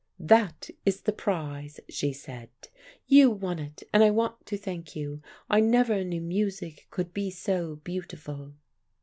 "'That 0.17 0.71
is 0.83 1.01
the 1.01 1.11
prize,' 1.11 1.79
she 1.87 2.11
said. 2.11 2.49
'You 3.05 3.29
won 3.29 3.59
it, 3.59 3.83
and 3.93 4.03
I 4.03 4.09
want 4.09 4.47
to 4.47 4.57
thank 4.57 4.95
you. 4.95 5.21
I 5.47 5.59
never 5.59 6.03
knew 6.03 6.21
music 6.21 6.87
could 6.89 7.13
be 7.13 7.29
so 7.29 7.75
beautiful. 7.83 8.55